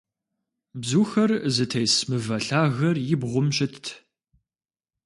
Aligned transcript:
Бзухэр 0.81 1.31
зытес 1.55 1.95
мывэ 2.09 2.37
лъагэр 2.45 2.95
и 3.13 3.15
бгъум 3.21 3.47
щытт. 3.55 3.85